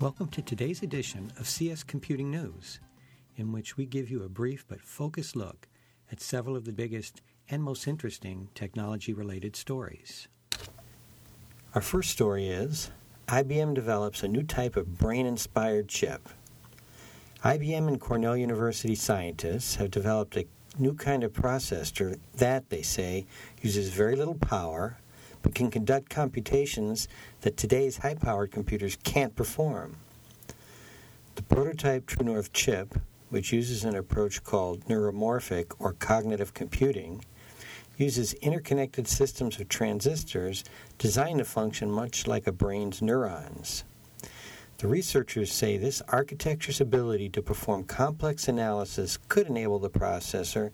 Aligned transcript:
Welcome 0.00 0.28
to 0.28 0.40
today's 0.40 0.82
edition 0.82 1.30
of 1.38 1.46
CS 1.46 1.82
Computing 1.82 2.30
News, 2.30 2.80
in 3.36 3.52
which 3.52 3.76
we 3.76 3.84
give 3.84 4.08
you 4.08 4.22
a 4.22 4.30
brief 4.30 4.64
but 4.66 4.80
focused 4.80 5.36
look 5.36 5.68
at 6.10 6.22
several 6.22 6.56
of 6.56 6.64
the 6.64 6.72
biggest 6.72 7.20
and 7.50 7.62
most 7.62 7.86
interesting 7.86 8.48
technology 8.54 9.12
related 9.12 9.56
stories. 9.56 10.26
Our 11.74 11.82
first 11.82 12.08
story 12.08 12.48
is 12.48 12.90
IBM 13.28 13.74
develops 13.74 14.22
a 14.22 14.28
new 14.28 14.42
type 14.42 14.74
of 14.74 14.96
brain 14.96 15.26
inspired 15.26 15.88
chip. 15.88 16.30
IBM 17.44 17.86
and 17.86 18.00
Cornell 18.00 18.38
University 18.38 18.94
scientists 18.94 19.74
have 19.74 19.90
developed 19.90 20.34
a 20.34 20.46
new 20.78 20.94
kind 20.94 21.22
of 21.22 21.34
processor 21.34 22.18
that, 22.38 22.70
they 22.70 22.80
say, 22.80 23.26
uses 23.60 23.90
very 23.90 24.16
little 24.16 24.36
power 24.36 24.96
but 25.42 25.54
can 25.54 25.70
conduct 25.70 26.10
computations 26.10 27.08
that 27.40 27.56
today's 27.56 27.98
high 27.98 28.14
powered 28.14 28.50
computers 28.50 28.96
can't 29.02 29.36
perform. 29.36 29.96
The 31.36 31.42
prototype 31.42 32.06
True 32.06 32.26
North 32.26 32.52
chip, 32.52 32.98
which 33.30 33.52
uses 33.52 33.84
an 33.84 33.96
approach 33.96 34.42
called 34.44 34.84
neuromorphic 34.86 35.72
or 35.78 35.92
cognitive 35.94 36.52
computing, 36.52 37.24
uses 37.96 38.32
interconnected 38.34 39.06
systems 39.06 39.60
of 39.60 39.68
transistors 39.68 40.64
designed 40.98 41.38
to 41.38 41.44
function 41.44 41.90
much 41.90 42.26
like 42.26 42.46
a 42.46 42.52
brain's 42.52 43.02
neurons. 43.02 43.84
The 44.78 44.88
researchers 44.88 45.52
say 45.52 45.76
this 45.76 46.00
architecture's 46.08 46.80
ability 46.80 47.28
to 47.30 47.42
perform 47.42 47.84
complex 47.84 48.48
analysis 48.48 49.18
could 49.28 49.46
enable 49.46 49.78
the 49.78 49.90
processor 49.90 50.70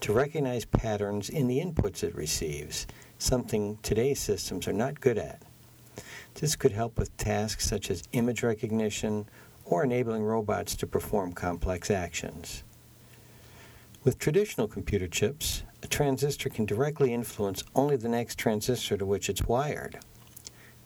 to 0.00 0.12
recognize 0.12 0.64
patterns 0.64 1.30
in 1.30 1.46
the 1.46 1.60
inputs 1.60 2.02
it 2.02 2.16
receives, 2.16 2.88
something 3.18 3.78
today's 3.82 4.20
systems 4.20 4.68
are 4.68 4.72
not 4.72 5.00
good 5.00 5.18
at. 5.18 5.42
This 6.34 6.56
could 6.56 6.72
help 6.72 6.98
with 6.98 7.16
tasks 7.16 7.68
such 7.68 7.90
as 7.90 8.02
image 8.12 8.42
recognition 8.42 9.28
or 9.64 9.84
enabling 9.84 10.24
robots 10.24 10.74
to 10.76 10.86
perform 10.86 11.32
complex 11.32 11.90
actions. 11.90 12.64
With 14.02 14.18
traditional 14.18 14.68
computer 14.68 15.06
chips, 15.06 15.62
a 15.82 15.86
transistor 15.86 16.50
can 16.50 16.66
directly 16.66 17.14
influence 17.14 17.62
only 17.74 17.96
the 17.96 18.08
next 18.08 18.38
transistor 18.38 18.96
to 18.96 19.06
which 19.06 19.30
it's 19.30 19.44
wired. 19.44 19.98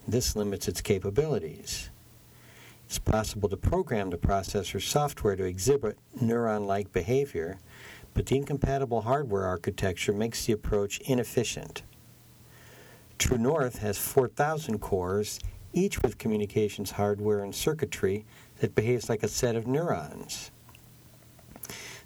This 0.07 0.35
limits 0.35 0.67
its 0.67 0.81
capabilities. 0.81 1.89
It's 2.85 2.99
possible 2.99 3.49
to 3.49 3.57
program 3.57 4.09
the 4.09 4.17
processor's 4.17 4.85
software 4.85 5.35
to 5.35 5.43
exhibit 5.43 5.97
neuron 6.21 6.65
like 6.65 6.91
behavior, 6.93 7.59
but 8.13 8.25
the 8.25 8.37
incompatible 8.37 9.01
hardware 9.01 9.45
architecture 9.45 10.13
makes 10.13 10.45
the 10.45 10.53
approach 10.53 10.99
inefficient. 11.01 11.83
True 13.19 13.37
North 13.37 13.79
has 13.79 13.97
4,000 13.97 14.79
cores, 14.79 15.39
each 15.73 16.01
with 16.01 16.17
communications 16.17 16.91
hardware 16.91 17.43
and 17.43 17.53
circuitry 17.53 18.25
that 18.59 18.73
behaves 18.73 19.09
like 19.09 19.23
a 19.23 19.27
set 19.27 19.57
of 19.57 19.67
neurons. 19.67 20.51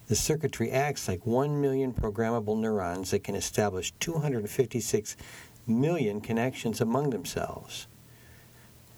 The 0.07 0.15
circuitry 0.15 0.71
acts 0.71 1.07
like 1.07 1.25
1 1.25 1.61
million 1.61 1.93
programmable 1.93 2.59
neurons 2.59 3.11
that 3.11 3.23
can 3.23 3.35
establish 3.35 3.93
256 3.99 5.15
million 5.67 6.19
connections 6.19 6.81
among 6.81 7.11
themselves. 7.11 7.87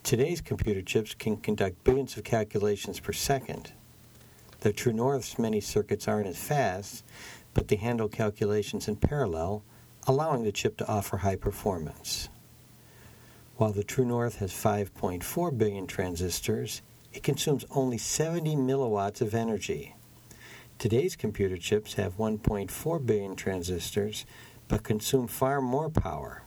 Today's 0.02 0.40
computer 0.40 0.82
chips 0.82 1.14
can 1.14 1.38
conduct 1.38 1.84
billions 1.84 2.16
of 2.16 2.24
calculations 2.24 3.00
per 3.00 3.12
second. 3.12 3.74
The 4.62 4.72
True 4.72 4.94
North's 4.94 5.38
many 5.38 5.60
circuits 5.60 6.08
aren't 6.08 6.28
as 6.28 6.38
fast, 6.38 7.04
but 7.54 7.68
they 7.68 7.76
handle 7.76 8.08
calculations 8.08 8.88
in 8.88 8.96
parallel, 8.96 9.64
allowing 10.08 10.44
the 10.44 10.52
chip 10.52 10.78
to 10.78 10.88
offer 10.88 11.18
high 11.18 11.36
performance. 11.36 12.30
While 13.58 13.72
the 13.72 13.84
True 13.84 14.06
North 14.06 14.38
has 14.38 14.52
5.4 14.52 15.58
billion 15.58 15.88
transistors, 15.88 16.82
it 17.14 17.24
consumes 17.24 17.66
only 17.72 17.98
70 17.98 18.56
milliwatts 18.58 19.22
of 19.22 19.34
energy. 19.34 19.96
Today's 20.78 21.16
computer 21.16 21.56
chips 21.56 21.94
have 21.94 22.18
1.4 22.18 23.06
billion 23.06 23.36
transistors, 23.36 24.26
but 24.68 24.84
consume 24.84 25.28
far 25.28 25.62
more 25.62 25.90
power, 25.90 26.44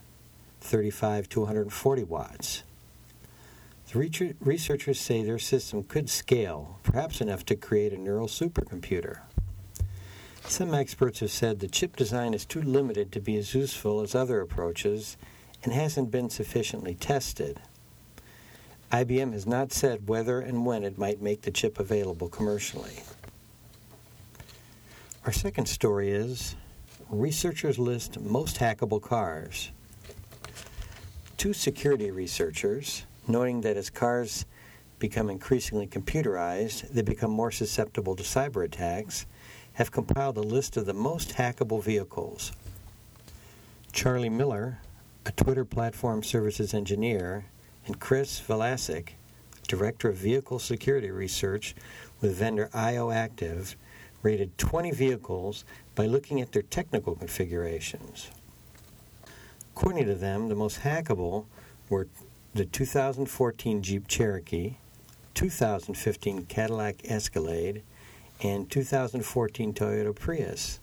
35 0.60 1.28
to 1.30 1.40
140 1.40 2.04
watts. 2.04 2.62
The 3.90 4.34
researchers 4.40 5.00
say 5.00 5.22
their 5.22 5.38
system 5.38 5.82
could 5.82 6.10
scale, 6.10 6.78
perhaps 6.82 7.22
enough 7.22 7.46
to 7.46 7.56
create 7.56 7.94
a 7.94 7.98
neural 7.98 8.28
supercomputer. 8.28 9.20
Some 10.48 10.72
experts 10.72 11.20
have 11.20 11.31
said 11.31 11.60
the 11.60 11.69
chip 11.69 11.94
design 11.94 12.32
is 12.32 12.47
too 12.47 12.62
limited 12.62 13.12
to 13.12 13.20
be 13.20 13.36
as 13.36 13.54
useful 13.54 14.00
as 14.00 14.14
other 14.14 14.41
approaches 14.41 15.19
and 15.62 15.75
hasn't 15.75 16.10
been 16.10 16.31
sufficiently 16.31 16.94
tested. 16.94 17.60
IBM 18.91 19.34
has 19.34 19.47
not 19.47 19.72
said 19.72 20.08
whether 20.08 20.41
and 20.41 20.64
when 20.64 20.84
it 20.84 20.97
might 20.97 21.20
make 21.20 21.42
the 21.42 21.50
chip 21.50 21.78
available 21.78 22.31
commercially. 22.31 23.03
Our 25.26 25.32
second 25.32 25.66
story 25.66 26.10
is 26.10 26.56
researchers 27.10 27.78
list 27.78 28.19
most 28.19 28.56
hackable 28.56 29.03
cars. 29.03 29.70
Two 31.37 31.53
security 31.53 32.10
researchers, 32.10 33.04
noting 33.28 33.60
that 33.60 33.76
as 33.76 33.91
cars 33.91 34.47
become 34.98 35.28
increasingly 35.28 35.87
computerized, 35.87 36.88
they 36.88 37.03
become 37.03 37.31
more 37.31 37.53
susceptible 37.53 38.16
to 38.16 38.22
cyber 38.22 38.64
attacks, 38.64 39.26
have 39.78 39.92
compiled 39.92 40.36
a 40.36 40.40
list 40.40 40.76
of 40.76 40.86
the 40.86 40.92
most 40.92 41.36
hackable 41.36 41.80
vehicles. 41.80 42.50
Charlie 43.92 44.28
Miller, 44.28 44.80
a 45.24 45.30
Twitter 45.30 45.64
platform 45.64 46.24
services 46.24 46.74
engineer, 46.74 47.44
and 47.86 48.00
Chris 48.00 48.40
Valasek, 48.40 49.10
director 49.68 50.08
of 50.08 50.16
vehicle 50.16 50.58
security 50.58 51.12
research 51.12 51.76
with 52.20 52.34
vendor 52.34 52.68
IOActive, 52.74 53.76
rated 54.20 54.58
20 54.58 54.90
vehicles 54.90 55.64
by 55.94 56.06
looking 56.06 56.40
at 56.40 56.50
their 56.50 56.62
technical 56.62 57.14
configurations. 57.14 58.32
According 59.76 60.06
to 60.06 60.16
them, 60.16 60.48
the 60.48 60.56
most 60.56 60.80
hackable 60.80 61.44
were 61.88 62.08
the 62.52 62.64
2014 62.64 63.82
Jeep 63.82 64.08
Cherokee, 64.08 64.78
2015 65.34 66.46
Cadillac 66.46 66.96
Escalade, 67.04 67.84
and 68.43 68.71
2014 68.71 69.75
Toyota 69.75 70.15
Prius, 70.15 70.81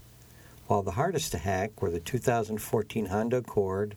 while 0.68 0.82
the 0.82 0.92
hardest 0.92 1.32
to 1.32 1.38
hack 1.38 1.82
were 1.82 1.90
the 1.90 2.00
2014 2.00 3.06
Honda 3.08 3.38
Accord, 3.38 3.96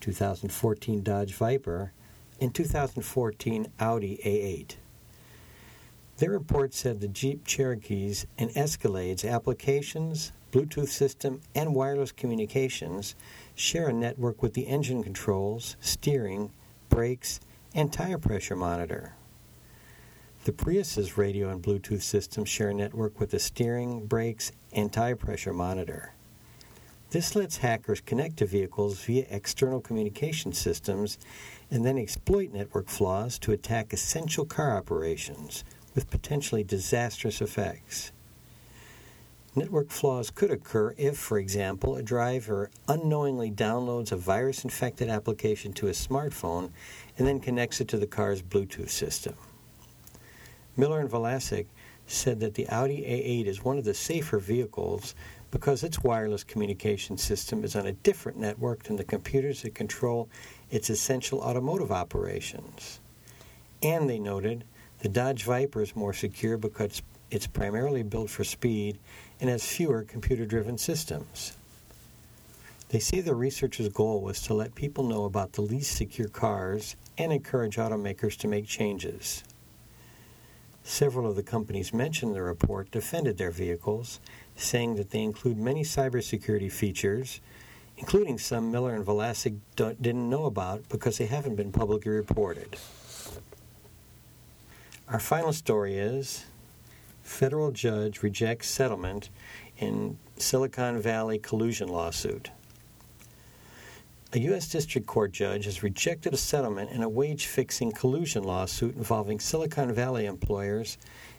2014 0.00 1.02
Dodge 1.02 1.34
Viper, 1.34 1.92
and 2.40 2.54
2014 2.54 3.66
Audi 3.80 4.20
A8. 4.24 4.76
Their 6.18 6.30
report 6.30 6.74
said 6.74 7.00
the 7.00 7.08
Jeep 7.08 7.44
Cherokees 7.46 8.26
and 8.38 8.50
Escalades 8.50 9.28
applications, 9.28 10.32
Bluetooth 10.50 10.88
system, 10.88 11.40
and 11.54 11.74
wireless 11.74 12.10
communications 12.10 13.14
share 13.54 13.88
a 13.88 13.92
network 13.92 14.42
with 14.42 14.54
the 14.54 14.66
engine 14.66 15.02
controls, 15.02 15.76
steering, 15.80 16.50
brakes, 16.88 17.38
and 17.74 17.92
tire 17.92 18.18
pressure 18.18 18.56
monitor. 18.56 19.14
The 20.44 20.52
Prius's 20.52 21.18
radio 21.18 21.50
and 21.50 21.62
Bluetooth 21.62 22.02
systems 22.02 22.48
share 22.48 22.70
a 22.70 22.74
network 22.74 23.20
with 23.20 23.30
the 23.30 23.38
steering, 23.38 24.06
brakes, 24.06 24.52
and 24.72 24.92
tire 24.92 25.16
pressure 25.16 25.52
monitor. 25.52 26.14
This 27.10 27.34
lets 27.34 27.58
hackers 27.58 28.00
connect 28.00 28.36
to 28.38 28.46
vehicles 28.46 29.02
via 29.04 29.26
external 29.30 29.80
communication 29.80 30.52
systems 30.52 31.18
and 31.70 31.84
then 31.84 31.98
exploit 31.98 32.52
network 32.52 32.88
flaws 32.88 33.38
to 33.40 33.52
attack 33.52 33.92
essential 33.92 34.44
car 34.44 34.76
operations 34.76 35.64
with 35.94 36.10
potentially 36.10 36.62
disastrous 36.62 37.42
effects. 37.42 38.12
Network 39.56 39.90
flaws 39.90 40.30
could 40.30 40.50
occur 40.50 40.94
if, 40.96 41.18
for 41.18 41.38
example, 41.38 41.96
a 41.96 42.02
driver 42.02 42.70
unknowingly 42.86 43.50
downloads 43.50 44.12
a 44.12 44.16
virus 44.16 44.62
infected 44.62 45.08
application 45.08 45.72
to 45.72 45.86
his 45.86 46.06
smartphone 46.06 46.70
and 47.18 47.26
then 47.26 47.40
connects 47.40 47.80
it 47.80 47.88
to 47.88 47.98
the 47.98 48.06
car's 48.06 48.40
Bluetooth 48.40 48.90
system. 48.90 49.34
Miller 50.78 51.00
and 51.00 51.10
Valasek 51.10 51.66
said 52.06 52.38
that 52.38 52.54
the 52.54 52.68
Audi 52.68 53.02
A8 53.02 53.46
is 53.46 53.64
one 53.64 53.78
of 53.78 53.84
the 53.84 53.92
safer 53.92 54.38
vehicles 54.38 55.16
because 55.50 55.82
its 55.82 56.04
wireless 56.04 56.44
communication 56.44 57.18
system 57.18 57.64
is 57.64 57.74
on 57.74 57.86
a 57.86 57.92
different 57.92 58.38
network 58.38 58.84
than 58.84 58.94
the 58.94 59.02
computers 59.02 59.62
that 59.62 59.74
control 59.74 60.28
its 60.70 60.88
essential 60.88 61.40
automotive 61.40 61.90
operations. 61.90 63.00
And 63.82 64.08
they 64.08 64.20
noted 64.20 64.64
the 65.00 65.08
Dodge 65.08 65.42
Viper 65.42 65.82
is 65.82 65.96
more 65.96 66.12
secure 66.12 66.56
because 66.56 67.02
it's 67.30 67.48
primarily 67.48 68.04
built 68.04 68.30
for 68.30 68.44
speed 68.44 68.98
and 69.40 69.50
has 69.50 69.66
fewer 69.66 70.04
computer 70.04 70.46
driven 70.46 70.78
systems. 70.78 71.56
They 72.90 73.00
say 73.00 73.20
the 73.20 73.34
researchers' 73.34 73.88
goal 73.88 74.22
was 74.22 74.40
to 74.42 74.54
let 74.54 74.76
people 74.76 75.04
know 75.04 75.24
about 75.24 75.54
the 75.54 75.62
least 75.62 75.96
secure 75.96 76.28
cars 76.28 76.94
and 77.18 77.32
encourage 77.32 77.76
automakers 77.76 78.36
to 78.38 78.48
make 78.48 78.66
changes. 78.66 79.42
Several 80.88 81.28
of 81.28 81.36
the 81.36 81.42
companies 81.42 81.92
mentioned 81.92 82.30
in 82.30 82.34
the 82.34 82.42
report 82.42 82.90
defended 82.90 83.36
their 83.36 83.50
vehicles, 83.50 84.20
saying 84.56 84.94
that 84.94 85.10
they 85.10 85.22
include 85.22 85.58
many 85.58 85.82
cybersecurity 85.82 86.72
features, 86.72 87.42
including 87.98 88.38
some 88.38 88.72
Miller 88.72 88.94
and 88.94 89.04
Valasek 89.04 89.58
didn't 89.76 90.30
know 90.30 90.46
about 90.46 90.88
because 90.88 91.18
they 91.18 91.26
haven't 91.26 91.56
been 91.56 91.72
publicly 91.72 92.10
reported. 92.10 92.78
Our 95.10 95.20
final 95.20 95.52
story 95.52 95.98
is 95.98 96.46
Federal 97.22 97.70
Judge 97.70 98.22
Rejects 98.22 98.70
Settlement 98.70 99.28
in 99.76 100.18
Silicon 100.38 101.02
Valley 101.02 101.38
Collusion 101.38 101.88
Lawsuit. 101.88 102.48
A 104.34 104.40
U.S. 104.40 104.68
District 104.68 105.06
Court 105.06 105.32
judge 105.32 105.64
has 105.64 105.82
rejected 105.82 106.34
a 106.34 106.36
settlement 106.36 106.90
in 106.90 107.02
a 107.02 107.08
wage 107.08 107.46
fixing 107.46 107.90
collusion 107.90 108.44
lawsuit 108.44 108.94
involving 108.94 109.40
Silicon 109.40 109.90
Valley 109.94 110.26
employers, 110.26 110.98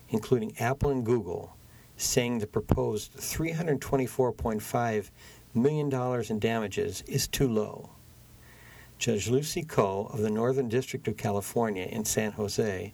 including 0.10 0.58
Apple 0.58 0.90
and 0.90 1.06
Google, 1.06 1.56
saying 1.98 2.40
the 2.40 2.48
proposed 2.48 3.16
$324.5 3.18 5.12
million 5.54 6.24
in 6.32 6.40
damages 6.40 7.04
is 7.06 7.28
too 7.28 7.48
low. 7.48 7.92
Judge 8.98 9.30
Lucy 9.30 9.62
Koh 9.62 10.10
of 10.12 10.22
the 10.22 10.32
Northern 10.32 10.68
District 10.68 11.08
of 11.08 11.16
California 11.16 11.86
in 11.86 12.06
San 12.06 12.32
Jose 12.32 12.92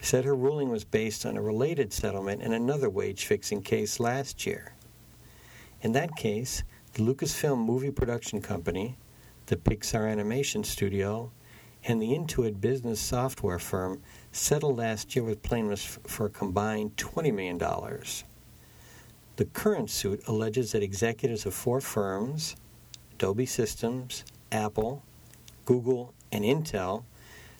said 0.00 0.24
her 0.24 0.36
ruling 0.36 0.68
was 0.68 0.84
based 0.84 1.26
on 1.26 1.36
a 1.36 1.42
related 1.42 1.92
settlement 1.92 2.40
in 2.40 2.52
another 2.52 2.88
wage 2.88 3.24
fixing 3.24 3.62
case 3.62 3.98
last 3.98 4.46
year. 4.46 4.74
In 5.80 5.90
that 5.90 6.14
case, 6.14 6.62
the 6.92 7.02
Lucasfilm 7.02 7.58
Movie 7.58 7.90
Production 7.90 8.40
Company, 8.40 8.96
the 9.46 9.56
Pixar 9.56 10.10
Animation 10.10 10.64
Studio, 10.64 11.30
and 11.86 12.00
the 12.00 12.08
Intuit 12.08 12.60
business 12.60 12.98
software 12.98 13.58
firm 13.58 14.00
settled 14.32 14.78
last 14.78 15.14
year 15.14 15.24
with 15.24 15.42
plaintiffs 15.42 15.98
for 16.06 16.26
a 16.26 16.30
combined 16.30 16.96
$20 16.96 17.34
million. 17.34 17.58
The 19.36 19.44
current 19.46 19.90
suit 19.90 20.22
alleges 20.26 20.72
that 20.72 20.82
executives 20.82 21.44
of 21.44 21.54
four 21.54 21.80
firms, 21.80 22.56
Adobe 23.12 23.46
Systems, 23.46 24.24
Apple, 24.50 25.02
Google, 25.66 26.14
and 26.32 26.44
Intel, 26.44 27.04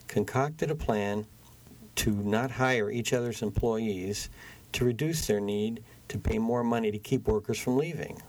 concocted 0.09 0.71
a 0.71 0.75
plan 0.75 1.27
to 1.97 2.11
not 2.11 2.53
hire 2.53 2.91
each 2.91 3.13
other's 3.13 3.43
employees 3.43 4.31
to 4.73 4.85
reduce 4.85 5.27
their 5.27 5.41
need 5.41 5.83
to 6.09 6.19
pay 6.19 6.39
more 6.39 6.65
money 6.65 6.91
to 6.91 6.99
keep 6.99 7.29
workers 7.29 7.59
from 7.59 7.77
leaving. 7.77 8.23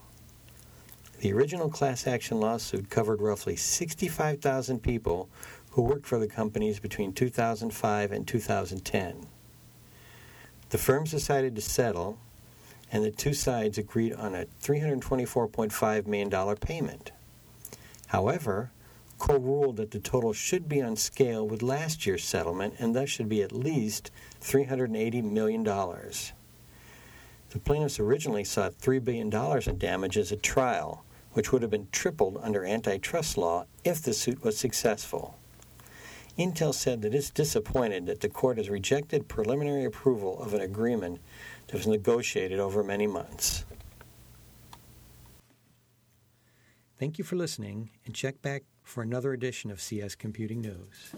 The 1.20 1.34
original 1.34 1.70
class 1.70 2.08
action 2.08 2.40
lawsuit 2.40 2.90
covered 2.90 3.22
roughly 3.22 3.56
65,000 3.56 4.84
people 4.84 5.30
who 5.72 5.82
worked 5.82 6.06
for 6.06 6.20
the 6.20 6.28
companies 6.28 6.80
between 6.80 7.14
2005 7.14 8.12
and 8.12 8.28
2010. 8.28 9.28
The 10.70 10.78
firms 10.78 11.12
decided 11.12 11.56
to 11.56 11.62
settle, 11.62 12.18
and 12.92 13.04
the 13.04 13.12
two 13.12 13.34
sides 13.34 13.78
agreed 13.78 14.14
on 14.14 14.36
a 14.36 14.46
$324.5 14.62 16.08
million 16.08 16.56
payment. 16.58 17.12
However, 18.08 18.72
Koh 19.18 19.40
ruled 19.40 19.78
that 19.78 19.92
the 19.92 20.00
total 20.00 20.34
should 20.34 20.68
be 20.68 20.82
on 20.82 20.96
scale 20.98 21.48
with 21.48 21.64
last 21.64 22.06
year's 22.06 22.24
settlement 22.24 22.76
and 22.80 22.96
thus 22.96 23.10
should 23.10 23.30
be 23.30 23.42
at 23.42 23.52
least 23.52 24.12
$380 24.42 25.24
million. 25.24 25.66
The 27.50 27.60
plaintiffs 27.60 28.00
originally 28.00 28.44
sought 28.44 28.78
$3 28.78 29.04
billion 29.04 29.34
in 29.68 29.78
damages 29.78 30.32
at 30.32 30.44
trial, 30.44 31.06
which 31.34 31.52
would 31.52 31.62
have 31.62 31.72
been 31.72 31.88
tripled 31.92 32.38
under 32.42 32.66
antitrust 32.66 33.38
law 33.38 33.66
if 33.84 34.02
the 34.02 34.14
suit 34.14 34.44
was 34.44 34.58
successful. 34.58 35.38
Intel 36.38 36.74
said 36.74 37.02
that 37.02 37.16
it's 37.16 37.30
disappointed 37.30 38.06
that 38.08 38.20
the 38.20 38.28
court 38.28 38.58
has 38.58 38.70
rejected 38.70 39.28
preliminary 39.28 39.86
approval 39.86 40.42
of 40.42 40.54
an 40.54 40.62
agreement 40.62 41.22
that 41.68 41.78
was 41.78 41.88
negotiated 41.88 42.60
over 42.60 42.84
many 42.84 43.08
months. 43.08 43.64
Thank 47.00 47.18
you 47.18 47.24
for 47.24 47.36
listening, 47.36 47.90
and 48.06 48.14
check 48.14 48.42
back 48.42 48.64
for 48.84 49.02
another 49.02 49.34
edition 49.34 49.72
of 49.72 49.82
CS 49.82 50.16
Computing 50.16 50.62
News. 50.62 51.14